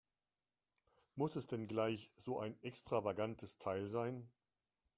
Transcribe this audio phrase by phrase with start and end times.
[1.13, 4.31] Muss es denn gleich so ein extravagantes Teil sein?